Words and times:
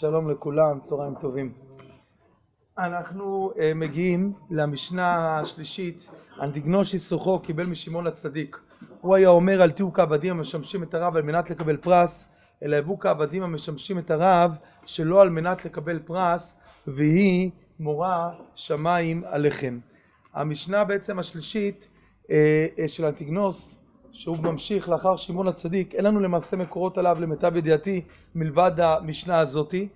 שלום 0.00 0.30
לכולם, 0.30 0.80
צהריים 0.80 1.14
טובים. 1.14 1.52
אנחנו 2.78 3.52
uh, 3.54 3.58
מגיעים 3.74 4.32
למשנה 4.50 5.38
השלישית, 5.38 6.08
אנטיגנושי 6.40 6.98
סוחו 6.98 7.40
קיבל 7.40 7.66
משמעון 7.66 8.06
הצדיק. 8.06 8.60
הוא 9.00 9.14
היה 9.14 9.28
אומר 9.28 9.62
אל 9.62 9.70
תהיו 9.70 9.92
כעבדים 9.92 10.36
המשמשים 10.36 10.82
את 10.82 10.94
הרב 10.94 11.16
על 11.16 11.22
מנת 11.22 11.50
לקבל 11.50 11.76
פרס, 11.76 12.28
אלא 12.62 12.76
הבאו 12.76 12.98
כעבדים 12.98 13.42
המשמשים 13.42 13.98
את 13.98 14.10
הרב 14.10 14.52
שלא 14.86 15.22
על 15.22 15.30
מנת 15.30 15.64
לקבל 15.64 15.98
פרס, 15.98 16.58
והיא 16.86 17.50
מורה 17.80 18.30
שמיים 18.54 19.22
עליכם. 19.26 19.78
המשנה 20.34 20.84
בעצם 20.84 21.18
השלישית 21.18 21.88
uh, 22.24 22.28
של 22.86 23.04
אנטיגנוס 23.04 23.78
שהוא 24.12 24.36
ממשיך 24.36 24.88
לאחר 24.88 25.16
שמעון 25.16 25.48
הצדיק, 25.48 25.94
אין 25.94 26.04
לנו 26.04 26.20
למעשה 26.20 26.56
מקורות 26.56 26.98
עליו 26.98 27.16
למיטב 27.20 27.56
ידיעתי 27.56 28.04
מלבד 28.34 28.72
המשנה 28.80 29.38
הזאתי, 29.38 29.88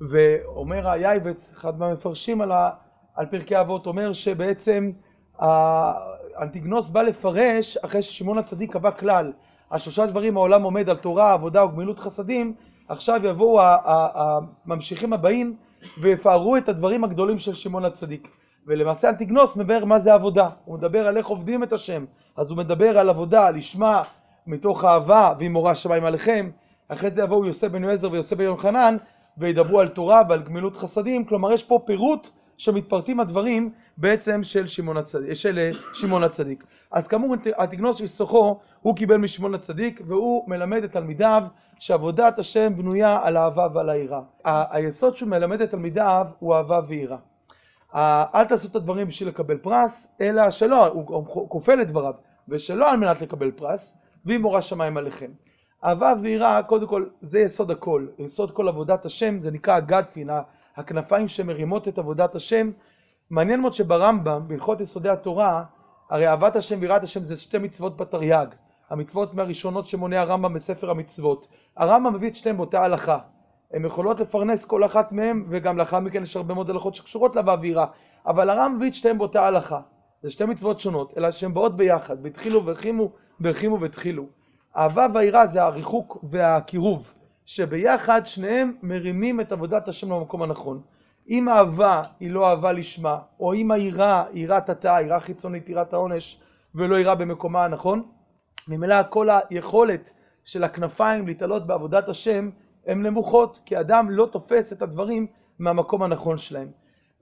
ואומר 0.00 0.88
היייבץ, 0.88 1.52
אחד 1.56 1.78
מהמפרשים 1.78 2.40
על, 2.40 2.52
ה, 2.52 2.70
על 3.14 3.26
פרקי 3.26 3.60
אבות, 3.60 3.86
אומר 3.86 4.12
שבעצם 4.12 4.90
האנטיגנוס 5.38 6.88
בא 6.88 7.02
לפרש 7.02 7.76
אחרי 7.76 8.02
ששמעון 8.02 8.38
הצדיק 8.38 8.72
קבע 8.72 8.90
כלל, 8.90 9.32
השלושה 9.70 10.06
דברים 10.06 10.36
העולם 10.36 10.62
עומד 10.62 10.88
על 10.88 10.96
תורה, 10.96 11.32
עבודה 11.32 11.64
וגמילות 11.64 11.98
חסדים, 11.98 12.54
עכשיו 12.88 13.20
יבואו 13.24 13.60
הממשיכים 13.84 15.12
הבאים 15.12 15.56
ויפארו 16.00 16.56
את 16.56 16.68
הדברים 16.68 17.04
הגדולים 17.04 17.38
של 17.38 17.54
שמעון 17.54 17.84
הצדיק. 17.84 18.28
ולמעשה 18.66 19.08
אנטיגנוס 19.08 19.56
מבאר 19.56 19.84
מה 19.84 19.98
זה 19.98 20.14
עבודה, 20.14 20.48
הוא 20.64 20.78
מדבר 20.78 21.06
על 21.06 21.16
איך 21.16 21.26
עובדים 21.26 21.62
את 21.62 21.72
השם, 21.72 22.04
אז 22.36 22.50
הוא 22.50 22.58
מדבר 22.58 22.98
על 22.98 23.08
עבודה, 23.08 23.50
לשמה, 23.50 24.02
מתוך 24.46 24.84
אהבה, 24.84 25.32
ואם 25.38 25.52
מורה 25.52 25.74
שמיים 25.74 26.04
עליכם, 26.04 26.50
אחרי 26.88 27.10
זה 27.10 27.22
יבואו 27.22 27.46
יוסף 27.46 27.68
בן 27.68 27.84
יועזר 27.84 28.12
ויוסף 28.12 28.36
בן 28.36 28.44
יוחנן, 28.44 28.96
וידברו 29.38 29.80
על 29.80 29.88
תורה 29.88 30.22
ועל 30.28 30.42
גמילות 30.42 30.76
חסדים, 30.76 31.24
כלומר 31.24 31.52
יש 31.52 31.62
פה 31.62 31.80
פירוט 31.86 32.28
שמתפרטים 32.58 33.20
הדברים 33.20 33.70
בעצם 33.96 34.42
של 34.42 34.66
שמעון 34.66 34.96
הצדיק, 34.96 35.32
של 35.32 35.58
אה, 35.58 35.70
שמעון 35.94 36.24
הצדיק. 36.24 36.64
אז 36.90 37.08
כאמור 37.08 37.34
אנטיגנוס 37.60 37.96
של 37.96 38.06
סוחו 38.06 38.58
הוא 38.82 38.96
קיבל 38.96 39.16
משמעון 39.16 39.54
הצדיק 39.54 40.00
והוא 40.06 40.50
מלמד 40.50 40.84
את 40.84 40.92
תלמידיו 40.92 41.42
שעבודת 41.78 42.38
השם 42.38 42.76
בנויה 42.76 43.20
על 43.22 43.36
אהבה 43.36 43.66
ועל 43.74 43.90
היראה. 43.90 44.20
היסוד 44.44 45.16
שהוא 45.16 45.28
מלמד 45.28 45.60
את 45.60 45.70
תלמידיו 45.70 46.26
הוא 46.38 46.54
אהבה 46.54 46.80
ויראה. 46.88 47.18
אל 48.34 48.44
תעשו 48.44 48.68
את 48.68 48.76
הדברים 48.76 49.08
בשביל 49.08 49.28
לקבל 49.28 49.58
פרס, 49.58 50.08
אלא 50.20 50.50
שלא, 50.50 50.86
הוא 50.86 51.48
כופל 51.48 51.80
את 51.80 51.86
דבריו, 51.86 52.14
ושלא 52.48 52.90
על 52.90 52.96
מנת 52.96 53.20
לקבל 53.20 53.50
פרס, 53.50 53.94
והיא 54.24 54.38
מורה 54.38 54.62
שמיים 54.62 54.96
עליכם. 54.96 55.30
אהבה 55.84 56.14
ויראה, 56.22 56.62
קודם 56.62 56.86
כל, 56.86 57.04
זה 57.20 57.40
יסוד 57.40 57.70
הכל, 57.70 58.06
יסוד 58.18 58.50
כל 58.50 58.68
עבודת 58.68 59.06
השם, 59.06 59.40
זה 59.40 59.50
נקרא 59.50 59.74
הגדפין, 59.74 60.30
הכנפיים 60.76 61.28
שמרימות 61.28 61.88
את 61.88 61.98
עבודת 61.98 62.34
השם. 62.34 62.70
מעניין 63.30 63.60
מאוד 63.60 63.74
שברמב"ם, 63.74 64.48
בהלכות 64.48 64.80
יסודי 64.80 65.08
התורה, 65.08 65.64
הרי 66.10 66.28
אהבת 66.28 66.56
השם 66.56 66.78
ויראת 66.80 67.02
השם 67.02 67.24
זה 67.24 67.36
שתי 67.36 67.58
מצוות 67.58 67.96
בתרי"ג, 67.96 68.46
המצוות 68.90 69.34
מהראשונות 69.34 69.86
שמונה 69.86 70.20
הרמב"ם 70.20 70.54
בספר 70.54 70.90
המצוות. 70.90 71.46
הרמב"ם 71.76 72.14
מביא 72.14 72.28
את 72.28 72.34
שתיהם 72.34 72.56
באותה 72.56 72.84
הלכה. 72.84 73.18
הן 73.72 73.84
יכולות 73.84 74.20
לפרנס 74.20 74.64
כל 74.64 74.84
אחת 74.84 75.12
מהן, 75.12 75.44
וגם 75.48 75.76
לאחר 75.76 76.00
מכן 76.00 76.22
יש 76.22 76.36
הרבה 76.36 76.54
מאוד 76.54 76.70
הלכות 76.70 76.94
שקשורות 76.94 77.36
לאהבה 77.36 77.56
ויראה. 77.60 77.86
אבל 78.26 78.50
הרמב"ם 78.50 78.76
מביא 78.76 78.88
את 78.88 78.94
שתיהן 78.94 79.18
באותה 79.18 79.46
הלכה. 79.46 79.80
זה 80.22 80.30
שתי 80.30 80.44
מצוות 80.44 80.80
שונות, 80.80 81.18
אלא 81.18 81.30
שהן 81.30 81.54
באות 81.54 81.76
ביחד, 81.76 82.16
והתחילו 82.22 82.66
והרחימו, 82.66 83.10
והרחימו 83.40 83.80
והתחילו. 83.80 84.37
אהבה 84.78 85.06
והיראה 85.14 85.46
זה 85.46 85.62
הריחוק 85.62 86.18
והקירוב, 86.22 87.12
שביחד 87.46 88.26
שניהם 88.26 88.72
מרימים 88.82 89.40
את 89.40 89.52
עבודת 89.52 89.88
השם 89.88 90.12
למקום 90.12 90.42
הנכון. 90.42 90.80
אם 91.30 91.48
אהבה 91.48 92.02
היא 92.20 92.30
לא 92.30 92.50
אהבה 92.50 92.72
לשמה, 92.72 93.18
או 93.40 93.54
אם 93.54 93.70
היראה 93.70 94.24
היא 94.32 94.44
יראת 94.44 94.70
התא, 94.70 95.00
יראה 95.04 95.20
חיצונית, 95.20 95.68
יראת 95.68 95.92
העונש, 95.92 96.40
ולא 96.74 96.98
יראה 96.98 97.14
במקומה 97.14 97.64
הנכון, 97.64 98.02
ממילא 98.68 98.96
כל 99.10 99.28
היכולת 99.50 100.12
של 100.44 100.64
הכנפיים 100.64 101.26
להתעלות 101.26 101.66
בעבודת 101.66 102.08
השם 102.08 102.50
הן 102.86 103.06
נמוכות, 103.06 103.60
כי 103.64 103.80
אדם 103.80 104.10
לא 104.10 104.26
תופס 104.32 104.72
את 104.72 104.82
הדברים 104.82 105.26
מהמקום 105.58 106.02
הנכון 106.02 106.38
שלהם. 106.38 106.68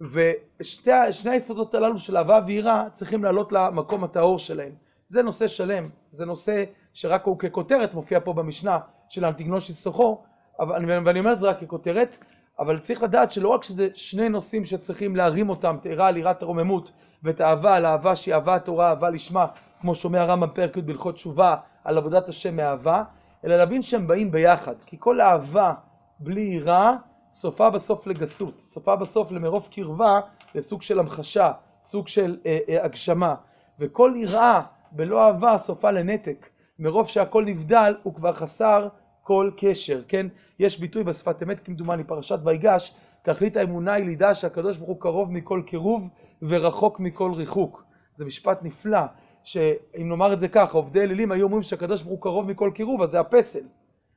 ושני 0.01 1.31
היסודות 1.31 1.75
הללו 1.75 2.01
של 2.01 2.17
אהבה 2.17 2.41
ויראה 2.47 2.91
צריכים 2.93 3.25
לעלות 3.25 3.53
למקום 3.53 4.05
הטהור 4.05 4.39
שלהם. 4.39 4.73
זה 5.09 5.23
נושא 5.23 5.49
שלם, 5.49 5.89
זה 6.11 6.27
נושא 6.27 6.65
שרק 6.97 7.25
הוא 7.25 7.39
ככותרת 7.39 7.95
מופיע 7.95 8.21
פה 8.21 8.33
במשנה 8.33 8.79
של 9.09 9.25
אנטיגנושי 9.25 9.73
סוחו, 9.73 10.19
אבל, 10.61 11.05
ואני 11.07 11.19
אומר 11.19 11.33
את 11.33 11.39
זה 11.39 11.49
רק 11.49 11.65
ככותרת, 11.65 12.17
אבל 12.59 12.79
צריך 12.79 13.03
לדעת 13.03 13.33
שלא 13.33 13.49
רק 13.49 13.65
שזה 13.65 13.89
שני 13.95 14.29
נושאים 14.29 14.65
שצריכים 14.65 15.17
להרים 15.17 15.49
אותם, 15.49 15.77
תארה 15.81 16.09
על 16.09 16.17
יראת 16.17 16.43
הרוממות 16.43 16.93
ואת 17.23 17.41
האהבה 17.41 17.77
על 17.77 17.87
אהבה 17.87 18.17
שהיא 18.17 18.35
אהבה 18.35 18.55
התורה, 18.55 18.89
אהבה 18.89 19.11
לשמה, 19.11 19.47
כמו 19.81 19.95
שומע 19.95 20.23
הרמב"ם 20.23 20.49
פרק 20.55 20.77
י' 20.77 20.83
בהלכות 20.83 21.15
תשובה 21.15 21.57
על 21.85 21.99
עבודת 21.99 22.29
השם 22.29 22.57
מאהבה, 22.57 23.03
אלא 23.45 23.57
להבין 23.57 23.83
שהם 23.83 24.07
באים 24.07 24.31
ביחד, 24.31 24.75
כי 24.87 24.97
כל 25.01 25.21
אהבה 25.21 25.73
בלי 26.19 26.41
יראה 26.41 26.93
סופה 27.33 27.71
בסוף 27.71 28.07
לגסות, 28.07 28.61
סופה 28.61 28.97
בסוף 28.97 29.33
למרוב 29.33 29.69
קרבה 29.71 30.21
לסוג 30.55 30.83
של 30.83 30.99
המחשה, 30.99 31.53
סוג 31.83 32.09
של 32.09 32.37
אה, 32.47 32.59
אה, 32.69 32.85
הגשמה, 32.85 33.35
וכל 33.79 34.13
יראה 34.17 34.61
בלא 34.93 35.27
אהבה 35.27 35.59
סופה 35.59 35.91
לנתק, 35.91 36.49
מרוב 36.79 37.09
שהכל 37.09 37.45
נבדל 37.45 37.95
הוא 38.03 38.15
כבר 38.15 38.33
חסר 38.33 38.89
כל 39.23 39.51
קשר, 39.57 40.03
כן? 40.09 40.27
יש 40.59 40.81
ביטוי 40.81 41.05
בשפת 41.05 41.43
אמת 41.43 41.61
כמדומני, 41.61 42.05
פרשת 42.05 42.39
ויגש, 42.45 42.95
תכלית 43.23 43.57
האמונה 43.57 43.93
היא 43.93 44.05
לידע 44.05 44.35
שהקדוש 44.35 44.77
ברוך 44.77 44.89
הוא 44.89 45.01
קרוב 45.01 45.33
מכל 45.33 45.63
קירוב 45.67 46.09
ורחוק 46.43 47.01
מכל 47.01 47.33
ריחוק. 47.33 47.85
זה 48.15 48.25
משפט 48.25 48.63
נפלא, 48.63 49.01
שאם 49.45 50.09
נאמר 50.09 50.33
את 50.33 50.41
זה 50.41 50.49
ככה, 50.49 50.79
עובדי 50.79 51.01
אלילים 51.01 51.33
היו 51.33 51.45
אומרים 51.45 51.63
שהקדוש 51.63 52.03
ברוך 52.03 52.13
הוא 52.13 52.23
קרוב 52.23 52.51
מכל 52.51 52.71
קירוב, 52.75 53.03
אז 53.03 53.11
זה 53.11 53.21
הפסל. 53.21 53.65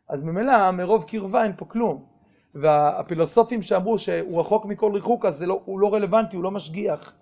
אז 0.09 0.23
ממילא 0.23 0.71
מרוב 0.71 1.03
קרבה 1.03 1.43
אין 1.43 1.53
פה 1.57 1.65
כלום. 1.65 2.05
והפילוסופים 2.55 3.61
שאמרו 3.61 3.97
שהוא 3.97 4.39
רחוק 4.39 4.65
מכל 4.65 4.91
ריחוק, 4.93 5.25
אז 5.25 5.43
לא, 5.43 5.61
הוא 5.65 5.79
לא 5.79 5.93
רלוונטי, 5.93 6.35
הוא 6.35 6.43
לא 6.43 6.51
משגיח. 6.51 7.13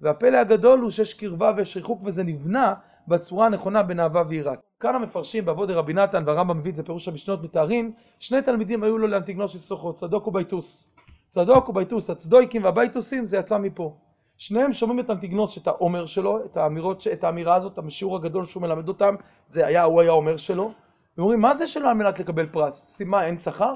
והפלא 0.00 0.38
הגדול 0.38 0.80
הוא 0.80 0.90
שיש 0.90 1.14
קרבה 1.14 1.52
ויש 1.56 1.76
ריחוק 1.76 2.00
וזה 2.04 2.24
נבנה 2.24 2.74
בצורה 3.08 3.46
הנכונה 3.46 3.82
בין 3.82 4.00
אהבה 4.00 4.22
ויראה. 4.28 4.54
כאן 4.80 4.94
המפרשים 4.94 5.44
באבות 5.44 5.70
דרבי 5.70 5.92
נתן 5.92 6.22
והרמב"ם 6.26 6.58
מביא 6.58 6.70
את 6.70 6.76
זה 6.76 6.82
פירוש 6.82 7.08
המשנות 7.08 7.42
מתארים, 7.42 7.92
שני 8.18 8.42
תלמידים 8.42 8.82
היו 8.82 8.98
לו 8.98 9.06
לאנטיגנוס 9.06 9.56
סוכו, 9.56 9.92
צדוק 9.92 10.26
ובייתוס. 10.26 10.88
צדוק 11.28 11.68
ובייתוס, 11.68 12.10
הצדוקים 12.10 12.64
והבייתוסים 12.64 13.26
זה 13.26 13.36
יצא 13.36 13.58
מפה. 13.58 13.94
שניהם 14.36 14.72
שומעים 14.72 15.00
את 15.00 15.10
אנטיגנוס, 15.10 15.58
את 15.58 15.66
העומר 15.66 16.06
שלו, 16.06 16.44
את, 16.44 16.56
האמירות, 16.56 17.06
את 17.12 17.24
האמירה 17.24 17.54
הזאת, 17.54 17.78
השיעור 17.78 18.16
הגדול 18.16 18.44
שהוא 18.44 18.62
מלמד 18.62 18.88
אותם, 18.88 19.14
זה 19.46 19.66
היה, 19.66 19.82
הוא 19.82 20.00
היה 20.00 20.10
אומר 20.10 20.36
שלו. 20.36 20.72
ואומרים, 21.18 21.40
מה 21.40 21.54
זה 21.54 21.66
שלו 21.66 21.88
על 21.88 21.94
מנת 21.94 22.18
לקבל 22.18 22.46
פרס? 22.46 22.86
סימה, 22.86 23.26
אין 23.26 23.36
שכר? 23.36 23.74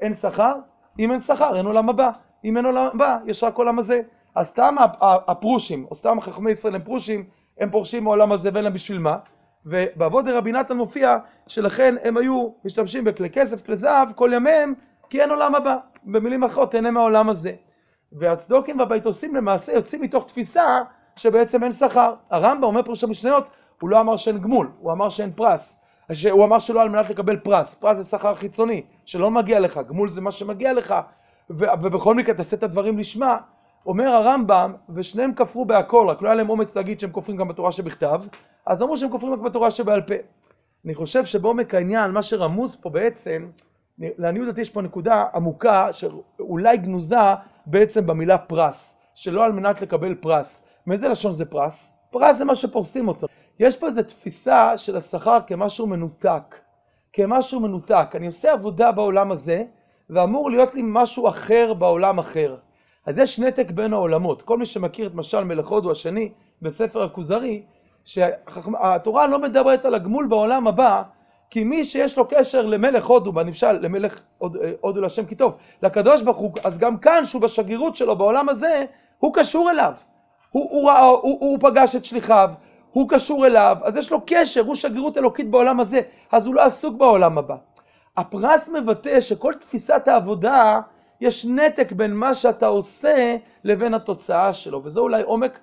אין 0.00 0.12
שכר? 0.12 0.54
אם 0.98 1.12
אין 1.12 1.18
שכר, 1.18 1.56
אין 1.56 1.66
עולם 1.66 1.88
הבא. 1.88 2.10
אם 2.44 2.56
אין 2.56 2.66
עולם 2.66 2.88
הבא, 2.94 3.16
יש 3.26 3.44
רק 3.44 3.56
עולם 3.56 3.78
הזה. 3.78 4.00
אז 4.34 4.48
סתם 4.48 4.74
הפרושים, 5.02 5.86
או 5.90 5.94
סתם 5.94 6.20
חכמי 6.20 6.50
ישראל 6.50 6.74
הם 6.74 6.82
פרושים, 6.82 7.24
הם 7.62 7.70
פורשים 7.70 8.04
מעולם 8.04 8.32
הזה 8.32 8.50
ואין 8.52 8.64
להם 8.64 8.72
בשביל 8.72 8.98
מה. 8.98 9.16
ובעבוד 9.66 10.28
רבי 10.28 10.52
נתן 10.52 10.76
מופיע 10.76 11.16
שלכן 11.46 11.94
הם 12.02 12.16
היו 12.16 12.48
משתמשים 12.64 13.04
בכלי 13.04 13.30
כסף, 13.30 13.66
כלי 13.66 13.76
זהב, 13.76 14.12
כל 14.12 14.30
ימיהם, 14.34 14.74
כי 15.10 15.20
אין 15.20 15.30
עולם 15.30 15.54
הבא. 15.54 15.76
במילים 16.04 16.44
אחרות, 16.44 16.70
תהנה 16.70 16.90
מהעולם 16.90 17.28
הזה. 17.28 17.52
והצדוקים 18.12 18.78
והבייתוסים 18.78 19.36
למעשה 19.36 19.72
יוצאים 19.72 20.02
מתוך 20.02 20.26
תפיסה 20.26 20.80
שבעצם 21.16 21.62
אין 21.62 21.72
שכר. 21.72 22.14
הרמב"ם 22.30 22.64
אומר 22.64 22.82
פה 22.82 22.94
שבמשניות, 22.94 23.50
הוא 23.80 23.90
לא 23.90 24.00
אמר 24.00 24.16
שאין 24.16 24.38
גמול, 24.38 24.70
הוא 24.78 24.92
אמר 24.92 25.08
שאין 25.08 25.32
פרס. 25.32 25.80
הוא 26.30 26.44
אמר 26.44 26.58
שלא 26.58 26.82
על 26.82 26.88
מנת 26.88 27.10
לקבל 27.10 27.36
פרס, 27.36 27.74
פרס 27.74 27.96
זה 27.96 28.04
שכר 28.04 28.34
חיצוני, 28.34 28.82
שלא 29.04 29.30
מגיע 29.30 29.60
לך, 29.60 29.80
גמול 29.88 30.08
זה 30.08 30.20
מה 30.20 30.30
שמגיע 30.30 30.72
לך, 30.72 30.94
ובכל 31.50 32.14
מקרה 32.14 32.34
תעשה 32.34 32.56
את 32.56 32.62
הדברים 32.62 32.98
לשמה. 32.98 33.36
אומר 33.86 34.08
הרמב"ם, 34.08 34.74
ושניהם 34.94 35.34
כפרו 35.34 35.64
בהכל, 35.64 36.06
רק 36.08 36.22
לא 36.22 36.28
היה 36.28 36.34
להם 36.34 36.50
אומץ 36.50 36.76
להגיד 36.76 37.00
שהם 37.00 37.10
כופרים 37.10 37.36
גם 37.36 37.48
בתורה 37.48 37.72
שבכתב, 37.72 38.22
אז 38.66 38.82
אמרו 38.82 38.96
שהם 38.96 39.10
כופרים 39.10 39.32
רק 39.32 39.38
בתורה 39.38 39.70
שבעל 39.70 40.02
פה. 40.02 40.14
אני 40.84 40.94
חושב 40.94 41.24
שבעומק 41.24 41.74
העניין, 41.74 42.10
מה 42.10 42.22
שרמוז 42.22 42.76
פה 42.76 42.90
בעצם, 42.90 43.50
לעניות 43.98 44.46
דעתי 44.46 44.60
יש 44.60 44.70
פה 44.70 44.82
נקודה 44.82 45.26
עמוקה, 45.34 45.92
שאולי 45.92 46.76
גנוזה 46.76 47.16
בעצם 47.66 48.06
במילה 48.06 48.38
פרס, 48.38 48.96
שלא 49.14 49.44
על 49.44 49.52
מנת 49.52 49.82
לקבל 49.82 50.14
פרס. 50.14 50.62
מאיזה 50.86 51.08
לשון 51.08 51.32
זה 51.32 51.44
פרס? 51.44 51.96
פרס 52.10 52.36
זה 52.36 52.44
מה 52.44 52.54
שפורסים 52.54 53.08
אותו. 53.08 53.26
יש 53.58 53.76
פה 53.76 53.86
איזו 53.86 54.02
תפיסה 54.02 54.78
של 54.78 54.96
השכר 54.96 55.38
כמשהו 55.46 55.86
מנותק, 55.86 56.60
כמשהו 57.12 57.60
מנותק. 57.60 58.10
אני 58.14 58.26
עושה 58.26 58.52
עבודה 58.52 58.92
בעולם 58.92 59.32
הזה, 59.32 59.64
ואמור 60.10 60.50
להיות 60.50 60.74
לי 60.74 60.80
משהו 60.84 61.28
אחר 61.28 61.74
בעולם 61.74 62.18
אחר. 62.18 62.56
אז 63.06 63.18
יש 63.18 63.38
נתק 63.38 63.70
בין 63.70 63.92
העולמות. 63.92 64.42
כל 64.42 64.58
מי 64.58 64.66
שמכיר 64.66 65.06
את 65.06 65.14
משל 65.14 65.44
מלך 65.44 65.68
הודו 65.68 65.90
השני 65.90 66.32
בספר 66.62 67.02
הכוזרי, 67.02 67.62
שהתורה 68.04 69.26
לא 69.26 69.38
מדברת 69.38 69.84
על 69.84 69.94
הגמול 69.94 70.26
בעולם 70.26 70.66
הבא, 70.66 71.02
כי 71.50 71.64
מי 71.64 71.84
שיש 71.84 72.18
לו 72.18 72.28
קשר 72.28 72.66
למלך 72.66 73.06
הודו, 73.06 73.32
בנמשל 73.32 73.72
למלך 73.72 74.20
הודו 74.80 75.00
להשם 75.00 75.24
כי 75.26 75.34
טוב, 75.34 75.52
לקדוש 75.82 76.22
ברוך 76.22 76.36
הוא, 76.36 76.52
אז 76.64 76.78
גם 76.78 76.98
כאן 76.98 77.24
שהוא 77.24 77.42
בשגרירות 77.42 77.96
שלו 77.96 78.16
בעולם 78.16 78.48
הזה, 78.48 78.84
הוא 79.18 79.34
קשור 79.34 79.70
אליו. 79.70 79.92
הוא, 80.50 80.68
הוא, 80.70 80.88
ראה, 80.88 81.04
הוא, 81.04 81.38
הוא, 81.40 81.58
פגש 81.60 81.96
את 81.96 82.04
שליחיו, 82.04 82.50
הוא 82.92 83.08
קשור 83.08 83.46
אליו, 83.46 83.76
אז 83.82 83.96
יש 83.96 84.12
לו 84.12 84.20
קשר, 84.26 84.60
הוא 84.60 84.74
שגרירות 84.74 85.18
אלוקית 85.18 85.50
בעולם 85.50 85.80
הזה, 85.80 86.00
אז 86.32 86.46
הוא 86.46 86.54
לא 86.54 86.62
עסוק 86.62 86.96
בעולם 86.96 87.38
הבא. 87.38 87.56
הפרס 88.16 88.68
מבטא 88.68 89.20
שכל 89.20 89.54
תפיסת 89.54 90.08
העבודה, 90.08 90.80
יש 91.22 91.46
נתק 91.46 91.92
בין 91.92 92.14
מה 92.14 92.34
שאתה 92.34 92.66
עושה 92.66 93.36
לבין 93.64 93.94
התוצאה 93.94 94.52
שלו, 94.52 94.84
וזה 94.84 95.00
אולי 95.00 95.22
עומק 95.22 95.58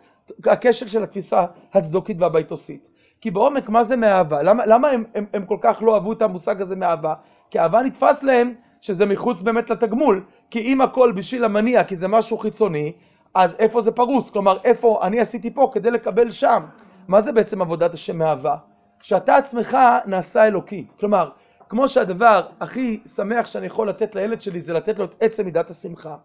הקשר 0.46 0.88
של 0.88 1.04
התפיסה 1.04 1.46
הצדוקית 1.74 2.18
והביתוסית. 2.20 2.90
כי 3.22 3.32
בעומק 3.32 3.70
מה 3.70 3.84
זה 3.84 3.96
מאהבה? 3.96 4.44
למה, 4.44 4.66
למה 4.66 4.90
הם, 4.90 5.04
הם, 5.16 5.26
הם 5.34 5.46
כל 5.46 5.58
כך 5.62 5.82
לא 5.82 5.96
אהבו 5.96 6.14
את 6.14 6.22
המושג 6.22 6.62
הזה 6.62 6.76
מאהבה? 6.76 7.14
כי 7.52 7.60
אהבה 7.60 7.82
נתפס 7.82 8.24
להם 8.24 8.54
שזה 8.82 9.06
מחוץ 9.06 9.42
באמת 9.42 9.70
לתגמול, 9.70 10.24
כי 10.50 10.60
אם 10.60 10.82
הכל 10.82 11.12
בשביל 11.12 11.46
המניע, 11.46 11.84
כי 11.84 11.98
זה 11.98 12.08
משהו 12.08 12.38
חיצוני, 12.38 12.92
אז 13.34 13.56
איפה 13.60 13.82
זה 13.82 13.92
פרוס? 13.92 14.30
כלומר, 14.30 14.58
איפה 14.64 15.00
אני 15.04 15.20
עשיתי 15.20 15.54
פה 15.54 15.70
כדי 15.74 15.92
לקבל 15.92 16.32
שם? 16.32 16.64
מה 17.08 17.22
זה 17.22 17.32
בעצם 17.32 17.62
עבודת 17.62 17.94
השם 17.94 18.18
מאהבה? 18.18 18.56
שאתה 19.02 19.36
עצמך 19.36 19.78
נעשה 20.06 20.48
אלוקי. 20.48 20.86
כלומר, 21.00 21.30
כמו 21.70 21.88
שהדבר 21.88 22.42
הכי 22.60 23.00
שמח 23.16 23.46
שאני 23.46 23.66
יכול 23.66 23.90
לתת 23.90 24.16
לילד 24.16 24.42
שלי 24.42 24.62
זה 24.62 24.74
לתת 24.74 25.00
לו 25.00 25.06
את 25.06 25.16
עצם 25.20 25.46
מידת 25.46 25.70
השמחה, 25.70 26.16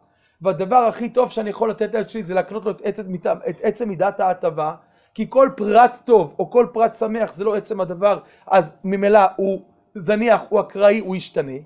והדבר 0.43 0.77
הכי 0.77 1.09
טוב 1.09 1.31
שאני 1.31 1.51
יכול 1.51 1.71
לתת 1.71 1.95
לילד 1.95 2.09
שלי 2.09 2.23
זה 2.23 2.35
להקנות 2.35 2.65
לו 2.65 2.71
את 2.71 2.81
עצם, 2.85 3.15
את 3.49 3.61
עצם 3.63 3.89
מידת 3.89 4.21
ההטבה, 4.21 4.75
כי 5.15 5.27
כל 5.29 5.51
פרט 5.57 5.99
טוב 6.05 6.35
או 6.39 6.51
כל 6.51 6.67
פרט 6.73 6.95
שמח 6.95 7.33
זה 7.33 7.45
לא 7.45 7.55
עצם 7.55 7.81
הדבר, 7.81 8.19
אז 8.47 8.73
ממילא 8.85 9.21
הוא 9.37 9.61
זניח, 9.95 10.43
הוא 10.49 10.61
אקראי, 10.61 10.99
הוא 10.99 11.17
ישתנה. 11.17 11.59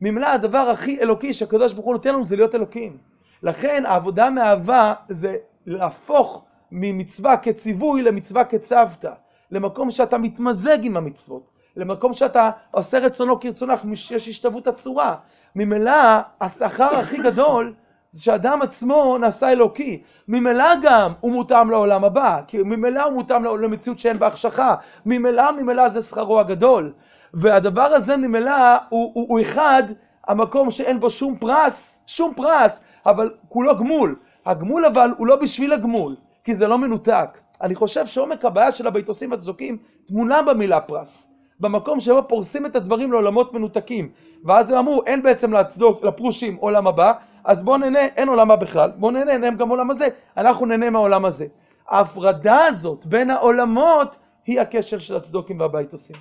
ממילא 0.00 0.26
הדבר 0.26 0.58
הכי 0.58 1.00
אלוקי 1.00 1.34
שהקדוש 1.34 1.72
ברוך 1.72 1.86
הוא 1.86 1.94
נותן 1.94 2.14
לנו 2.14 2.24
זה 2.24 2.36
להיות 2.36 2.54
אלוקים. 2.54 2.96
לכן 3.42 3.82
העבודה 3.86 4.30
מאהבה 4.30 4.94
זה 5.08 5.36
להפוך 5.66 6.44
ממצווה 6.72 7.36
כציווי 7.36 8.02
למצווה 8.02 8.44
כצוותא, 8.44 9.12
למקום 9.50 9.90
שאתה 9.90 10.18
מתמזג 10.18 10.78
עם 10.82 10.96
המצוות, 10.96 11.53
למקום 11.76 12.14
שאתה 12.14 12.50
עושה 12.70 12.98
רצונו 12.98 13.40
כרצונך, 13.40 13.82
יש 14.10 14.28
השתוות 14.28 14.66
הצורה. 14.66 15.14
ממילא 15.56 15.92
השכר 16.40 16.96
הכי 16.96 17.22
גדול 17.22 17.74
זה 18.10 18.22
שאדם 18.22 18.62
עצמו 18.62 19.18
נעשה 19.18 19.52
אלוקי. 19.52 20.02
ממילא 20.28 20.74
גם 20.82 21.12
הוא 21.20 21.32
מותאם 21.32 21.70
לעולם 21.70 22.04
הבא, 22.04 22.40
כי 22.46 22.58
ממילא 22.58 23.02
הוא 23.02 23.12
מותאם 23.12 23.44
למציאות 23.44 23.98
שאין 23.98 24.18
בה 24.18 24.26
החשכה. 24.26 24.74
ממילא, 25.06 25.52
ממילא 25.52 25.88
זה 25.88 26.02
שכרו 26.02 26.40
הגדול. 26.40 26.92
והדבר 27.34 27.82
הזה 27.82 28.16
ממילא 28.16 28.76
הוא, 28.88 29.10
הוא, 29.14 29.26
הוא 29.28 29.40
אחד, 29.40 29.82
המקום 30.26 30.70
שאין 30.70 31.00
בו 31.00 31.10
שום 31.10 31.36
פרס, 31.36 32.02
שום 32.06 32.34
פרס, 32.34 32.80
אבל 33.06 33.30
כולו 33.48 33.76
גמול. 33.76 34.16
הגמול 34.46 34.84
אבל 34.84 35.10
הוא 35.18 35.26
לא 35.26 35.36
בשביל 35.36 35.72
הגמול, 35.72 36.16
כי 36.44 36.54
זה 36.54 36.66
לא 36.66 36.78
מנותק. 36.78 37.38
אני 37.60 37.74
חושב 37.74 38.06
שעומק 38.06 38.44
הבעיה 38.44 38.72
של 38.72 38.86
הביתוסים 38.86 39.30
והצדוקים 39.30 39.78
תמונה 40.06 40.42
במילה 40.42 40.80
פרס. 40.80 41.33
במקום 41.64 42.00
שבו 42.00 42.28
פורסים 42.28 42.66
את 42.66 42.76
הדברים 42.76 43.12
לעולמות 43.12 43.52
מנותקים. 43.52 44.08
ואז 44.44 44.70
הם 44.70 44.78
אמרו, 44.78 45.02
אין 45.06 45.22
בעצם 45.22 45.52
לצדוק, 45.52 46.04
לפרושים 46.04 46.56
עולם 46.56 46.86
הבא, 46.86 47.12
אז 47.44 47.62
בואו 47.62 47.76
נהנה, 47.76 48.00
אין 48.00 48.28
עולם 48.28 48.50
הבא 48.50 48.64
בכלל, 48.64 48.92
בואו 48.96 49.12
נהנה, 49.12 49.38
נהנה 49.38 49.56
גם 49.56 49.68
עולם 49.68 49.90
הזה, 49.90 50.08
אנחנו 50.36 50.66
נהנה 50.66 50.90
מהעולם 50.90 51.24
הזה. 51.24 51.46
ההפרדה 51.88 52.64
הזאת 52.64 53.06
בין 53.06 53.30
העולמות 53.30 54.16
היא 54.46 54.60
הקשר 54.60 54.98
של 54.98 55.16
הצדוקים 55.16 55.60
והביתוסים. 55.60 56.16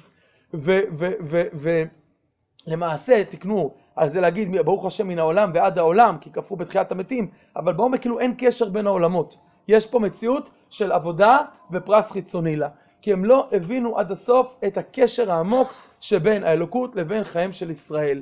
ולמעשה, 2.67 3.23
תקנו 3.23 3.71
על 3.95 4.07
זה 4.09 4.21
להגיד, 4.21 4.55
ברוך 4.65 4.85
השם 4.85 5.07
מן 5.07 5.19
העולם 5.19 5.51
ועד 5.53 5.77
העולם, 5.77 6.17
כי 6.21 6.31
כפרו 6.31 6.57
בתחיית 6.57 6.91
המתים, 6.91 7.27
אבל 7.55 7.73
בעומק 7.73 8.01
כאילו 8.01 8.19
אין 8.19 8.33
קשר 8.37 8.69
בין 8.69 8.87
העולמות. 8.87 9.37
יש 9.67 9.85
פה 9.85 9.99
מציאות 9.99 10.49
של 10.69 10.91
עבודה 10.91 11.37
ופרס 11.71 12.11
חיצוני 12.11 12.55
לה. 12.55 12.67
כי 13.03 13.13
הם 13.13 13.25
לא 13.25 13.47
הבינו 13.51 13.99
עד 13.99 14.11
הסוף 14.11 14.47
את 14.67 14.77
הקשר 14.77 15.31
העמוק 15.31 15.73
שבין 15.99 16.43
האלוקות 16.43 16.95
לבין 16.95 17.23
חייהם 17.23 17.51
של 17.51 17.69
ישראל. 17.69 18.21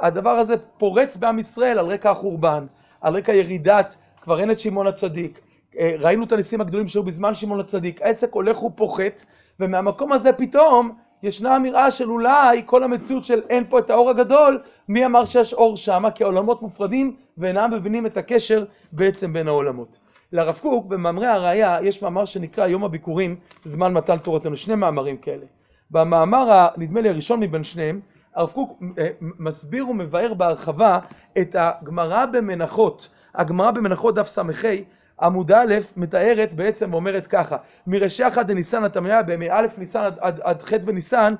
הדבר 0.00 0.30
הזה 0.30 0.54
פורץ 0.78 1.16
בעם 1.16 1.38
ישראל 1.38 1.78
על 1.78 1.86
רקע 1.86 2.10
החורבן, 2.10 2.66
על 3.00 3.16
רקע 3.16 3.32
ירידת, 3.32 3.96
כבר 4.22 4.40
אין 4.40 4.50
את 4.50 4.60
שמעון 4.60 4.86
הצדיק. 4.86 5.40
אה, 5.78 5.94
ראינו 5.98 6.24
את 6.24 6.32
הניסים 6.32 6.60
הגדולים 6.60 6.88
שהיו 6.88 7.02
בזמן 7.02 7.34
שמעון 7.34 7.60
הצדיק, 7.60 8.02
העסק 8.02 8.32
הולך 8.32 8.62
ופוחת, 8.62 9.24
ומהמקום 9.60 10.12
הזה 10.12 10.32
פתאום 10.32 10.92
ישנה 11.22 11.56
אמירה 11.56 11.90
של 11.90 12.10
אולי 12.10 12.62
כל 12.66 12.82
המציאות 12.82 13.24
של 13.24 13.42
אין 13.50 13.64
פה 13.68 13.78
את 13.78 13.90
האור 13.90 14.10
הגדול, 14.10 14.60
מי 14.88 15.06
אמר 15.06 15.24
שיש 15.24 15.54
אור 15.54 15.76
שמה? 15.76 16.10
כי 16.10 16.24
העולמות 16.24 16.62
מופרדים 16.62 17.16
ואינם 17.38 17.70
מבינים 17.72 18.06
את 18.06 18.16
הקשר 18.16 18.64
בעצם 18.92 19.32
בין 19.32 19.48
העולמות. 19.48 19.98
לרב 20.32 20.58
קוק 20.62 20.86
במאמרי 20.86 21.26
הראייה 21.26 21.78
יש 21.82 22.02
מאמר 22.02 22.24
שנקרא 22.24 22.66
יום 22.66 22.84
הביקורים 22.84 23.36
זמן 23.64 23.92
מתן 23.92 24.18
תורתנו, 24.18 24.56
שני 24.56 24.74
מאמרים 24.74 25.16
כאלה. 25.16 25.46
במאמר 25.90 26.66
נדמה 26.76 27.00
לי 27.00 27.08
הראשון 27.08 27.40
מבין 27.40 27.64
שניהם 27.64 28.00
הרב 28.34 28.50
קוק 28.50 28.82
אה, 28.98 29.08
מסביר 29.20 29.88
ומבאר 29.88 30.34
בהרחבה 30.34 30.98
את 31.38 31.56
הגמרא 31.58 32.26
במנחות. 32.26 33.08
הגמרא 33.34 33.70
במנחות 33.70 34.14
דף 34.14 34.26
ס"ה 34.26 34.42
עמוד 35.22 35.52
א' 35.52 35.74
מתארת 35.96 36.54
בעצם 36.54 36.92
ואומרת 36.92 37.26
ככה 37.26 37.56
מרשיחא 37.86 38.42
דניסן 38.42 38.84
התמיה 38.84 39.22
בימי 39.22 39.50
א' 39.50 39.66
ניסן 39.78 40.04
עד, 40.04 40.18
עד, 40.20 40.40
עד 40.42 40.62
ח' 40.62 40.72
בניסן 40.72 41.34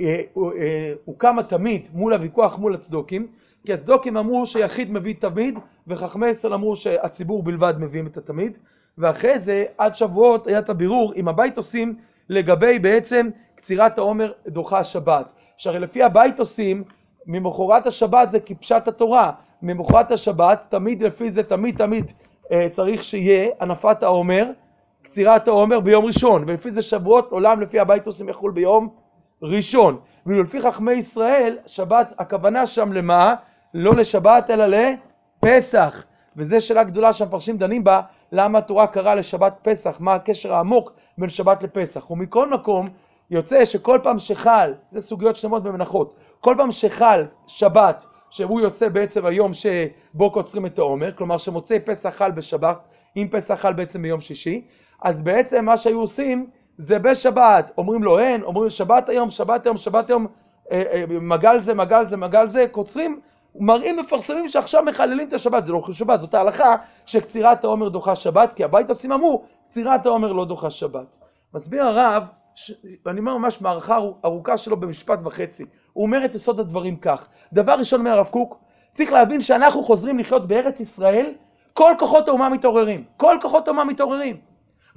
אה, 0.00 0.20
אה, 0.60 0.92
הוקם 1.04 1.38
התמיד 1.38 1.88
מול 1.92 2.12
הוויכוח 2.12 2.58
מול 2.58 2.74
הצדוקים 2.74 3.26
כי 3.66 3.72
הצדוקים 3.72 4.16
אמרו 4.16 4.46
שיחיד 4.46 4.92
מביא 4.92 5.14
תמיד 5.18 5.58
וחכמי 5.86 6.28
ישראל 6.28 6.54
אמרו 6.54 6.76
שהציבור 6.76 7.42
בלבד 7.42 7.74
מביאים 7.78 8.06
את 8.06 8.16
התמיד 8.16 8.58
ואחרי 8.98 9.38
זה 9.38 9.64
עד 9.78 9.96
שבועות 9.96 10.46
היה 10.46 10.58
את 10.58 10.70
הבירור 10.70 11.14
אם 11.14 11.28
הבית 11.28 11.56
עושים 11.56 11.94
לגבי 12.28 12.78
בעצם 12.78 13.28
קצירת 13.54 13.98
העומר 13.98 14.32
דוחה 14.48 14.84
שבת 14.84 15.26
שהרי 15.56 15.78
לפי 15.78 16.02
הבית 16.02 16.40
עושים 16.40 16.84
ממחרת 17.26 17.86
השבת 17.86 18.30
זה 18.30 18.40
כפשט 18.40 18.88
התורה. 18.88 19.32
ממחרת 19.62 20.12
השבת 20.12 20.62
תמיד 20.68 21.02
לפי 21.02 21.30
זה 21.30 21.42
תמיד 21.42 21.76
תמיד 21.76 22.12
אה, 22.52 22.68
צריך 22.70 23.04
שיהיה 23.04 23.50
הנפת 23.60 24.02
העומר 24.02 24.46
קצירת 25.02 25.48
העומר 25.48 25.80
ביום 25.80 26.04
ראשון. 26.04 26.44
ולפי 26.46 26.70
זה 26.70 26.82
שבועות 26.82 27.30
עולם 27.30 27.60
לפי 27.60 27.80
הבית 27.80 28.06
עושים 28.06 28.28
יחול 28.28 28.50
ביום 28.50 28.88
ראשון. 29.42 29.98
ואילו 30.26 30.42
לפי 30.42 30.60
חכמי 30.60 30.92
ישראל 30.92 31.58
שבת 31.66 32.14
הכוונה 32.18 32.66
שם 32.66 32.92
למה? 32.92 33.34
לא 33.74 33.94
לשבת 33.94 34.50
אלא 34.50 34.76
לפסח. 35.44 36.04
וזו 36.36 36.66
שאלה 36.66 36.84
גדולה 36.84 37.12
שהמפרשים 37.12 37.58
דנים 37.58 37.84
בה, 37.84 38.00
למה 38.32 38.58
התורה 38.58 38.86
קראה 38.86 39.14
לשבת 39.14 39.54
פסח, 39.62 39.96
מה 40.00 40.14
הקשר 40.14 40.54
העמוק 40.54 40.92
בין 41.18 41.28
שבת 41.28 41.62
לפסח. 41.62 42.10
ומכל 42.10 42.50
מקום 42.50 42.88
יוצא 43.30 43.64
שכל 43.64 43.98
פעם 44.02 44.18
שחל, 44.18 44.74
זה 44.92 45.00
סוגיות 45.00 45.36
שלמות 45.36 45.62
במנחות, 45.62 46.14
כל 46.40 46.54
פעם 46.58 46.72
שחל 46.72 47.26
שבת, 47.46 48.04
שהוא 48.30 48.60
יוצא 48.60 48.88
בעצם 48.88 49.26
היום 49.26 49.52
שבו 49.54 50.30
קוצרים 50.30 50.66
את 50.66 50.78
העומר, 50.78 51.12
כלומר 51.12 51.38
שמוצאי 51.38 51.80
פסח 51.80 52.10
חל 52.10 52.30
בשבת, 52.30 52.78
אם 53.16 53.28
פסח 53.30 53.54
חל 53.54 53.72
בעצם 53.72 54.02
ביום 54.02 54.20
שישי, 54.20 54.66
אז 55.02 55.22
בעצם 55.22 55.64
מה 55.64 55.76
שהיו 55.76 56.00
עושים 56.00 56.46
זה 56.76 56.98
בשבת, 56.98 57.72
אומרים 57.78 58.02
לו 58.02 58.18
אין, 58.18 58.42
אומרים 58.42 58.70
שבת 58.70 59.08
היום, 59.08 59.30
שבת 59.30 59.66
היום, 59.66 59.76
שבת 59.76 60.10
היום, 60.10 60.26
אה, 60.72 60.82
אה, 60.92 61.04
מגל 61.08 61.60
זה, 61.60 61.74
מגל 61.74 62.04
זה, 62.04 62.16
מגל 62.16 62.46
זה, 62.46 62.66
קוצרים 62.70 63.20
מראים 63.54 63.96
מפרסמים 63.96 64.48
שעכשיו 64.48 64.82
מחללים 64.82 65.28
את 65.28 65.32
השבת, 65.32 65.64
זה 65.66 65.72
לא 65.72 65.82
שבת, 65.92 66.20
זאת 66.20 66.34
ההלכה 66.34 66.76
שקצירת 67.06 67.64
העומר 67.64 67.88
דוחה 67.88 68.16
שבת, 68.16 68.52
כי 68.52 68.64
הבית 68.64 68.88
עושים 68.88 69.12
אמרו, 69.12 69.44
קצירת 69.68 70.06
העומר 70.06 70.32
לא 70.32 70.44
דוחה 70.44 70.70
שבת. 70.70 71.18
מסביר 71.54 71.84
הרב, 71.84 72.22
ש... 72.54 72.72
ואני 73.06 73.20
אומר 73.20 73.36
ממש 73.36 73.60
מערכה 73.60 73.98
ארוכה 74.24 74.56
שלו 74.56 74.76
במשפט 74.76 75.18
וחצי, 75.24 75.64
הוא 75.92 76.02
אומר 76.02 76.24
את 76.24 76.34
יסוד 76.34 76.60
הדברים 76.60 76.96
כך, 76.96 77.26
דבר 77.52 77.72
ראשון 77.72 78.00
אומר 78.00 78.10
הרב 78.10 78.26
קוק, 78.26 78.58
צריך 78.92 79.12
להבין 79.12 79.40
שאנחנו 79.40 79.82
חוזרים 79.82 80.18
לחיות 80.18 80.48
בארץ 80.48 80.80
ישראל, 80.80 81.32
כל 81.72 81.92
כוחות 81.98 82.28
האומה 82.28 82.48
מתעוררים, 82.48 83.04
כל 83.16 83.36
כוחות 83.42 83.68
האומה 83.68 83.84
מתעוררים. 83.84 84.36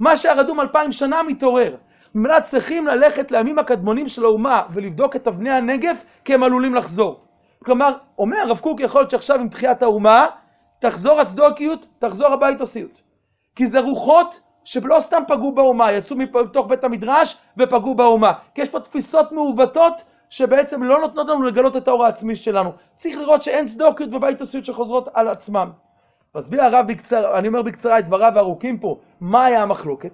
מה 0.00 0.16
שהיה 0.16 0.34
רדום 0.34 0.60
אלפיים 0.60 0.92
שנה 0.92 1.22
מתעורר. 1.22 1.76
ממילא 2.14 2.40
צריכים 2.40 2.86
ללכת 2.86 3.32
לימים 3.32 3.58
הקדמונים 3.58 4.08
של 4.08 4.24
האומה 4.24 4.62
ולבדוק 4.74 5.16
את 5.16 5.28
אבני 5.28 5.50
הנגף 5.50 6.04
כי 6.24 6.34
הם 6.34 6.42
עלולים 6.42 6.74
לחזור. 6.74 7.25
כלומר, 7.64 7.96
אומר 8.18 8.36
הרב 8.36 8.58
קוק 8.58 8.80
יכול 8.80 9.00
להיות 9.00 9.10
שעכשיו 9.10 9.40
עם 9.40 9.48
תחיית 9.48 9.82
האומה, 9.82 10.26
תחזור 10.78 11.20
הצדוקיות, 11.20 11.86
תחזור 11.98 12.26
הביתוסיות. 12.26 13.00
כי 13.54 13.66
זה 13.66 13.80
רוחות 13.80 14.40
שלא 14.64 14.96
סתם 15.00 15.22
פגעו 15.28 15.52
באומה, 15.52 15.92
יצאו 15.92 16.16
מתוך 16.16 16.66
בית 16.66 16.84
המדרש 16.84 17.36
ופגעו 17.56 17.94
באומה. 17.94 18.32
כי 18.54 18.62
יש 18.62 18.68
פה 18.68 18.80
תפיסות 18.80 19.32
מעוותות 19.32 20.02
שבעצם 20.30 20.82
לא 20.82 21.00
נותנות 21.00 21.28
לנו 21.28 21.42
לגלות 21.42 21.76
את 21.76 21.88
האור 21.88 22.04
העצמי 22.04 22.36
שלנו. 22.36 22.72
צריך 22.94 23.16
לראות 23.16 23.42
שאין 23.42 23.66
צדוקיות 23.66 24.14
וביתוסיות 24.14 24.64
שחוזרות 24.64 25.08
על 25.14 25.28
עצמם. 25.28 25.70
מסביר 26.34 26.62
הרב 26.62 26.86
בקצרה, 26.88 27.38
אני 27.38 27.48
אומר 27.48 27.62
בקצרה 27.62 27.98
את 27.98 28.06
דבריו 28.06 28.32
הארוכים 28.36 28.78
פה, 28.78 28.98
מה 29.20 29.44
היה 29.44 29.62
המחלוקת? 29.62 30.10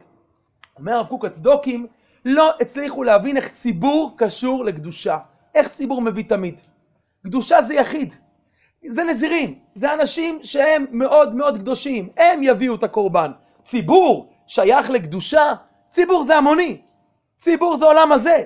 אומר 0.78 0.92
הרב 0.92 1.06
קוק, 1.06 1.24
הצדוקים 1.24 1.86
לא 2.24 2.50
הצליחו 2.60 3.02
להבין 3.02 3.36
איך 3.36 3.48
ציבור 3.48 4.14
קשור 4.16 4.64
לקדושה. 4.64 5.18
איך 5.54 5.68
ציבור 5.68 6.02
מביא 6.02 6.24
תמיד? 6.28 6.54
קדושה 7.26 7.62
זה 7.62 7.74
יחיד, 7.74 8.14
זה 8.86 9.04
נזירים, 9.04 9.58
זה 9.74 9.94
אנשים 9.94 10.38
שהם 10.42 10.86
מאוד 10.90 11.34
מאוד 11.34 11.58
קדושים, 11.58 12.08
הם 12.16 12.40
יביאו 12.42 12.74
את 12.74 12.82
הקורבן. 12.82 13.30
ציבור 13.64 14.32
שייך 14.46 14.90
לקדושה, 14.90 15.52
ציבור 15.88 16.24
זה 16.24 16.36
המוני, 16.36 16.80
ציבור 17.36 17.76
זה 17.76 17.84
עולם 17.84 18.12
הזה. 18.12 18.44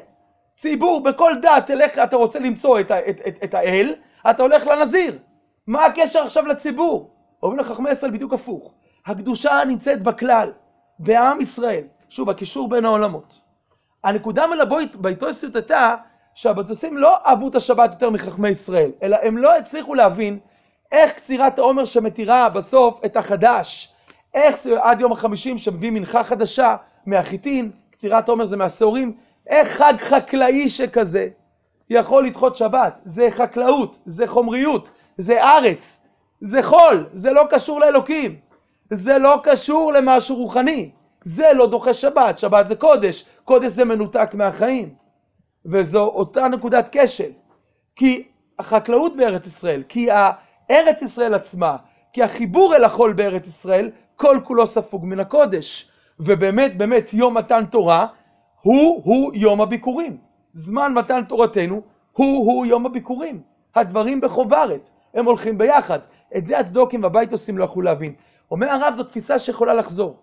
ציבור 0.57 1.03
בכל 1.03 1.33
דת, 1.43 1.67
תלך, 1.67 1.99
אתה 1.99 2.17
רוצה 2.17 2.39
למצוא 2.39 2.81
את, 2.81 2.91
את, 2.91 3.21
את, 3.29 3.39
את 3.45 3.55
האל, 3.55 3.95
אתה 4.31 4.43
הולך 4.43 4.67
לנזיר. 4.67 5.19
מה 5.67 5.85
הקשר 5.85 6.19
עכשיו 6.19 6.47
לציבור? 6.47 7.11
אומרים 7.43 7.61
לחכמי 7.61 7.91
ישראל 7.91 8.11
בדיוק 8.11 8.33
הפוך. 8.33 8.75
הקדושה 9.07 9.63
נמצאת 9.69 10.03
בכלל, 10.03 10.53
בעם 10.99 11.41
ישראל. 11.41 11.85
שוב, 12.09 12.31
הקישור 12.31 12.69
בין 12.69 12.85
העולמות. 12.85 13.41
הנקודה 14.05 14.47
מלבוית 14.47 14.97
בהתוספות 14.97 15.57
הייתה 15.57 15.95
שהבטוסים 16.37 16.99
לא 16.99 17.17
אהבו 17.27 17.49
את 17.49 17.55
השבת 17.55 17.93
יותר 17.93 18.11
מחכמי 18.11 18.49
ישראל, 18.49 18.91
אלא 19.03 19.17
הם 19.23 19.39
לא 19.39 19.57
הצליחו 19.57 19.95
להבין 19.95 20.39
איך 20.93 21.13
קצירת 21.13 21.59
העומר 21.59 21.85
שמתירה 21.85 22.49
בסוף 22.49 23.01
את 23.05 23.17
החדש, 23.17 23.93
איך 24.35 24.63
זה 24.63 24.71
עד 24.83 25.01
יום 25.01 25.13
החמישים 25.13 25.59
שמביא 25.59 25.91
מנחה 25.91 26.25
חדשה 26.25 26.77
מהחיטין, 27.07 27.71
קצירת 27.91 28.29
העומר 28.29 28.45
זה 28.45 28.57
מהשעורים, 28.57 29.17
איך 29.47 29.69
חג 29.69 29.95
חקלאי 29.99 30.71
שכזה 30.71 31.29
יכול 31.91 32.27
לדחות 32.27 32.57
שבת? 32.57 33.01
זה 33.05 33.29
חקלאות, 33.31 33.99
זה 34.05 34.27
חומריות, 34.27 34.91
זה 35.17 35.43
ארץ, 35.43 36.01
זה 36.41 36.63
חול, 36.63 37.07
זה 37.15 37.33
לא 37.33 37.45
קשור 37.51 37.81
לאלוקים, 37.81 38.37
זה 38.91 39.19
לא 39.19 39.41
קשור 39.43 39.93
למשהו 39.93 40.37
רוחני, 40.37 40.91
זה 41.25 41.53
לא 41.53 41.67
דוחה 41.67 41.95
שבת, 41.95 42.39
שבת 42.39 42.69
זה 42.69 42.75
קודש, 42.75 43.25
קודש 43.45 43.73
זה 43.73 43.85
מנותק 43.85 44.31
מהחיים. 44.35 45.06
וזו 45.67 46.05
אותה 46.05 46.49
נקודת 46.49 46.89
כשל. 46.93 47.31
כי 47.97 48.29
החקלאות 48.59 49.17
בארץ 49.17 49.47
ישראל, 49.47 49.83
כי 49.89 50.09
ארץ 50.71 51.03
ישראל 51.03 51.35
עצמה, 51.35 51.77
כי 52.13 52.23
החיבור 52.23 52.77
אל 52.77 52.85
החול 52.85 53.13
בארץ 53.13 53.47
ישראל, 53.47 53.91
כל 54.17 54.39
כולו 54.45 54.67
ספוג 54.67 55.07
מן 55.07 55.21
הקודש. 55.21 55.91
ובאמת, 56.21 56.77
באמת, 56.77 57.15
יום 57.15 57.37
מתן 57.37 57.65
תורה 57.71 58.07
הוא-הוא 58.63 59.33
יום 59.35 59.61
הביקורים. 59.61 60.17
זמן 60.53 60.93
מתן 60.95 61.25
תורתנו 61.25 61.83
הוא-הוא 62.13 62.67
יום 62.67 62.87
הביקורים. 62.87 63.41
הדברים 63.75 64.21
בחוברת, 64.21 64.91
הם 65.15 65.27
הולכים 65.27 65.59
ביחד. 65.59 65.99
את 66.37 66.47
זה 66.47 66.59
הצדוקים 66.59 67.03
והבית 67.03 67.33
עושים 67.33 67.59
לא 67.59 67.65
יכלו 67.65 67.83
להבין. 67.83 68.15
אומר 68.51 68.71
הרב, 68.71 68.95
זו 68.97 69.05
תפיסה 69.05 69.39
שיכולה 69.39 69.75
לחזור. 69.75 70.17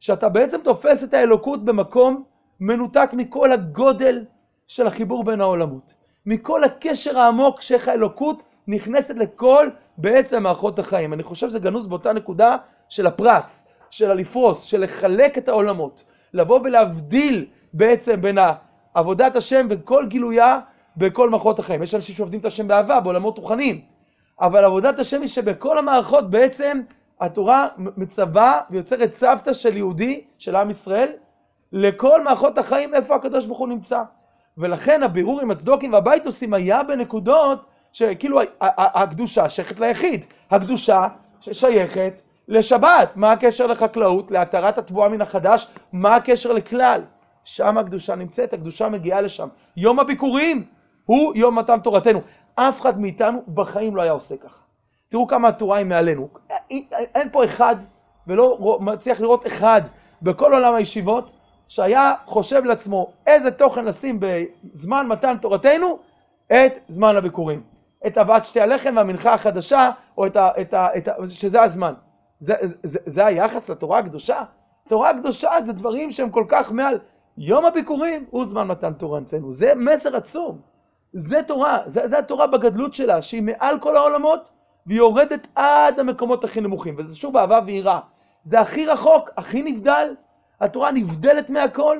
שאתה 0.00 0.28
בעצם 0.28 0.60
תופס 0.60 1.04
את 1.04 1.14
האלוקות 1.14 1.64
במקום 1.64 2.22
מנותק 2.60 3.10
מכל 3.12 3.52
הגודל 3.52 4.24
של 4.68 4.86
החיבור 4.86 5.24
בין 5.24 5.40
העולמות. 5.40 5.94
מכל 6.26 6.64
הקשר 6.64 7.18
העמוק 7.18 7.60
שאיך 7.60 7.88
האלוקות 7.88 8.42
נכנסת 8.68 9.16
לכל 9.16 9.68
בעצם 9.98 10.42
מערכות 10.42 10.78
החיים. 10.78 11.12
אני 11.12 11.22
חושב 11.22 11.48
שזה 11.48 11.58
גנוז 11.58 11.86
באותה 11.86 12.12
נקודה 12.12 12.56
של 12.88 13.06
הפרס, 13.06 13.66
של 13.90 14.10
הלפרוס, 14.10 14.62
של 14.62 14.80
לחלק 14.80 15.38
את 15.38 15.48
העולמות. 15.48 16.04
לבוא 16.34 16.60
ולהבדיל 16.64 17.46
בעצם 17.72 18.20
בין 18.20 18.38
עבודת 18.94 19.36
השם 19.36 19.66
וכל 19.70 20.06
גילויה 20.08 20.58
בכל 20.96 21.30
מערכות 21.30 21.58
החיים. 21.58 21.82
יש 21.82 21.94
אנשים 21.94 22.14
שעובדים 22.14 22.40
את 22.40 22.44
השם 22.44 22.68
באהבה, 22.68 23.00
בעולמות 23.00 23.38
רוחניים. 23.38 23.80
אבל 24.40 24.64
עבודת 24.64 24.98
השם 24.98 25.20
היא 25.20 25.28
שבכל 25.28 25.78
המערכות 25.78 26.30
בעצם 26.30 26.80
התורה 27.20 27.68
מצווה 27.78 28.60
ויוצרת 28.70 29.12
צוותא 29.12 29.52
של 29.52 29.76
יהודי, 29.76 30.24
של 30.38 30.56
עם 30.56 30.70
ישראל, 30.70 31.12
לכל 31.72 32.24
מערכות 32.24 32.58
החיים 32.58 32.94
איפה 32.94 33.14
הקדוש 33.14 33.46
ברוך 33.46 33.58
הוא 33.58 33.68
נמצא. 33.68 34.02
ולכן 34.58 35.02
הבירור 35.02 35.40
עם 35.40 35.50
הצדוקים 35.50 35.92
והבייטוסים 35.92 36.54
היה 36.54 36.82
בנקודות 36.82 37.64
שכאילו 37.92 38.40
הקדושה 38.60 39.48
שייכת 39.48 39.80
ליחיד, 39.80 40.24
הקדושה 40.50 41.06
שייכת 41.40 42.22
לשבת, 42.48 43.16
מה 43.16 43.32
הקשר 43.32 43.66
לחקלאות, 43.66 44.30
להתרת 44.30 44.78
התבואה 44.78 45.08
מן 45.08 45.20
החדש, 45.20 45.66
מה 45.92 46.16
הקשר 46.16 46.52
לכלל, 46.52 47.02
שם 47.44 47.78
הקדושה 47.78 48.14
נמצאת, 48.14 48.52
הקדושה 48.52 48.88
מגיעה 48.88 49.20
לשם. 49.20 49.48
יום 49.76 50.00
הביקורים 50.00 50.64
הוא 51.04 51.34
יום 51.36 51.58
מתן 51.58 51.80
תורתנו. 51.80 52.20
אף 52.54 52.80
אחד 52.80 53.00
מאיתנו 53.00 53.42
בחיים 53.54 53.96
לא 53.96 54.02
היה 54.02 54.12
עושה 54.12 54.36
ככה. 54.36 54.58
תראו 55.08 55.26
כמה 55.26 55.48
התורה 55.48 55.78
היא 55.78 55.86
מעלינו. 55.86 56.28
אין 56.90 57.28
פה 57.32 57.44
אחד, 57.44 57.76
ולא 58.26 58.78
מצליח 58.80 59.20
לראות 59.20 59.46
אחד 59.46 59.82
בכל 60.22 60.52
עולם 60.52 60.74
הישיבות, 60.74 61.32
שהיה 61.68 62.14
חושב 62.26 62.64
לעצמו 62.64 63.12
איזה 63.26 63.50
תוכן 63.50 63.84
לשים 63.84 64.20
בזמן 64.20 65.06
מתן 65.08 65.36
תורתנו, 65.36 65.98
את 66.52 66.72
זמן 66.88 67.16
הביקורים. 67.16 67.62
את 68.06 68.16
הבאת 68.16 68.44
שתי 68.44 68.60
הלחם 68.60 68.94
והמנחה 68.96 69.34
החדשה, 69.34 69.90
או 70.18 70.26
את 70.26 70.36
ה... 70.36 70.50
את 70.60 70.74
ה, 70.74 70.88
את 70.96 71.08
ה 71.08 71.12
שזה 71.26 71.62
הזמן. 71.62 71.94
זה, 72.40 72.54
זה, 72.62 72.98
זה 73.06 73.26
היחס 73.26 73.68
לתורה 73.68 73.98
הקדושה? 73.98 74.42
תורה 74.88 75.10
הקדושה 75.10 75.50
זה 75.62 75.72
דברים 75.72 76.10
שהם 76.10 76.30
כל 76.30 76.44
כך 76.48 76.72
מעל. 76.72 76.98
יום 77.38 77.64
הביקורים 77.64 78.24
הוא 78.30 78.44
זמן 78.44 78.66
מתן 78.68 78.92
תורתנו. 78.92 79.52
זה 79.52 79.72
מסר 79.76 80.16
עצום. 80.16 80.60
זה 81.12 81.42
תורה, 81.42 81.78
זה, 81.86 82.08
זה 82.08 82.18
התורה 82.18 82.46
בגדלות 82.46 82.94
שלה, 82.94 83.22
שהיא 83.22 83.42
מעל 83.42 83.78
כל 83.78 83.96
העולמות, 83.96 84.50
והיא 84.86 84.98
יורדת 84.98 85.46
עד 85.54 86.00
המקומות 86.00 86.44
הכי 86.44 86.60
נמוכים. 86.60 86.94
וזה 86.98 87.16
שוב 87.16 87.36
אהבה 87.36 87.60
ויראה. 87.66 88.00
זה 88.42 88.60
הכי 88.60 88.86
רחוק, 88.86 89.30
הכי 89.36 89.62
נבדל, 89.62 90.14
התורה 90.60 90.90
נבדלת 90.90 91.50
מהכל, 91.50 91.98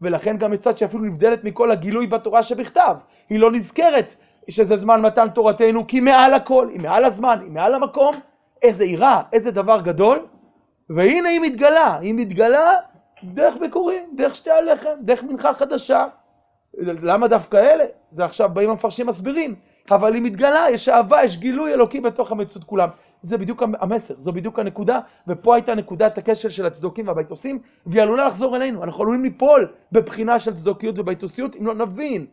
ולכן 0.00 0.36
גם 0.36 0.52
יש 0.52 0.58
צד 0.58 0.78
שאפילו 0.78 1.04
נבדלת 1.04 1.44
מכל 1.44 1.70
הגילוי 1.70 2.06
בתורה 2.06 2.42
שבכתב. 2.42 2.96
היא 3.30 3.38
לא 3.38 3.52
נזכרת 3.52 4.14
שזה 4.48 4.76
זמן 4.76 5.02
מתן 5.02 5.28
תורתנו, 5.28 5.86
כי 5.86 6.00
מעל 6.00 6.34
הכל, 6.34 6.68
היא 6.72 6.80
מעל 6.80 7.04
הזמן, 7.04 7.38
היא 7.42 7.50
מעל 7.50 7.74
המקום. 7.74 8.14
איזה 8.62 8.84
יראה, 8.84 9.22
איזה 9.32 9.50
דבר 9.50 9.80
גדול. 9.80 10.26
והנה 10.90 11.28
היא 11.28 11.40
מתגלה, 11.40 11.98
היא 12.00 12.14
מתגלה 12.14 12.74
דרך 13.24 13.54
ביקורים, 13.60 14.02
דרך 14.16 14.34
שתי 14.36 14.50
הלחם, 14.50 14.90
דרך 15.00 15.22
מנחה 15.22 15.54
חדשה. 15.54 16.06
למה 16.78 17.28
דווקא 17.28 17.56
אלה? 17.56 17.84
זה 18.08 18.24
עכשיו 18.24 18.50
באים 18.52 18.70
המפרשים 18.70 19.06
מסבירים. 19.06 19.54
אבל 19.90 20.14
היא 20.14 20.22
מתגלה, 20.22 20.66
יש 20.70 20.88
אהבה, 20.88 21.24
יש 21.24 21.38
גילוי 21.38 21.74
אלוקי 21.74 22.00
בתוך 22.00 22.32
המציאות 22.32 22.64
כולם. 22.64 22.88
זה 23.22 23.38
בדיוק 23.38 23.62
המסר, 23.80 24.14
זו 24.18 24.32
בדיוק 24.32 24.58
הנקודה, 24.58 24.98
ופה 25.28 25.54
הייתה 25.54 25.74
נקודת 25.74 26.18
הכשל 26.18 26.48
של 26.48 26.66
הצדוקים 26.66 27.08
והביתוסים, 27.08 27.58
והיא 27.86 28.02
עלולה 28.02 28.28
לחזור 28.28 28.56
אלינו. 28.56 28.84
אנחנו 28.84 29.02
עלולים 29.02 29.24
ליפול 29.24 29.68
בבחינה 29.92 30.38
של 30.38 30.54
צדוקיות 30.54 30.98
וביתוסיות 30.98 31.56
אם 31.56 31.66
לא 31.66 31.74
נבין 31.74 32.26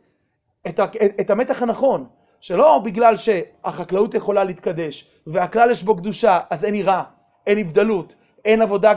את, 0.68 0.80
את, 0.80 1.20
את 1.22 1.30
המתח 1.30 1.62
הנכון, 1.62 2.06
שלא 2.40 2.82
בגלל 2.84 3.16
שהחקלאות 3.18 4.14
יכולה 4.14 4.44
להתקדש, 4.44 5.08
והכלל 5.28 5.72
יש 5.72 5.84
בו 5.84 5.96
קדושה, 5.96 6.40
אז 6.50 6.66
אין 6.66 6.76
יראה, 6.76 7.04
אין 7.48 7.58
הבדלות, 7.58 8.16
אין 8.46 8.62
עבודה 8.62 8.94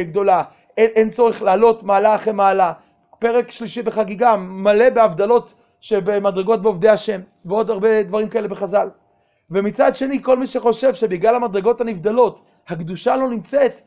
גדולה, 0.00 0.42
אין, 0.76 0.90
אין 0.94 1.10
צורך 1.10 1.42
לעלות 1.42 1.82
מעלה 1.82 2.14
אחרי 2.14 2.32
מעלה. 2.32 2.72
פרק 3.18 3.50
שלישי 3.50 3.82
בחגיגה 3.82 4.36
מלא 4.36 4.90
בהבדלות 4.90 5.54
שבמדרגות 5.86 6.62
בעובדי 6.62 6.88
השם, 6.88 7.20
ועוד 7.44 7.70
הרבה 7.70 8.02
דברים 8.02 8.28
כאלה 8.28 8.48
בחז"ל. 8.48 8.88
ומצד 9.50 9.96
שני, 9.96 10.22
כל 10.22 10.38
מי 10.38 10.46
שחושב 10.46 10.94
שבגלל 10.94 11.34
המדרגות 11.34 11.80
הנבדלות, 11.80 12.40
הקדושה 12.68 13.16
לא 13.16 13.28
נמצאת 13.28 13.80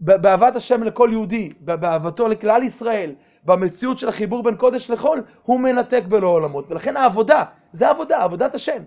באהבת 0.00 0.56
השם 0.56 0.82
לכל 0.82 1.08
יהודי, 1.12 1.52
באהבתו 1.60 2.28
לכלל 2.28 2.62
ישראל, 2.62 3.14
במציאות 3.44 3.98
של 3.98 4.08
החיבור 4.08 4.42
בין 4.42 4.56
קודש 4.56 4.90
לחול, 4.90 5.22
הוא 5.42 5.60
מנתק 5.60 6.02
בלא 6.08 6.26
עולמות. 6.26 6.70
ולכן 6.70 6.96
העבודה, 6.96 7.44
זה 7.72 7.90
עבודה, 7.90 8.22
עבודת 8.22 8.54
השם. 8.54 8.82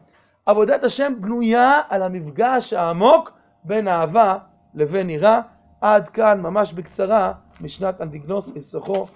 עבודת 0.46 0.84
השם 0.84 1.14
בנויה 1.20 1.82
על 1.90 2.04
המפגש 2.04 2.74
העמוק 2.74 3.32
בין 3.64 3.88
אהבה 3.88 4.38
לבין 4.74 5.10
יראה. 5.10 5.42
עד 5.82 6.10
כאן, 6.10 6.42
ממש 6.42 6.74
בקצרה, 6.74 7.32
משנת 7.62 8.02
אנטיגנוס 8.02 8.56
איסוכו 8.56 9.08